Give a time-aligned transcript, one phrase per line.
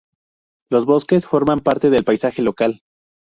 [0.71, 2.81] Los bosques forman parte del paisaje local.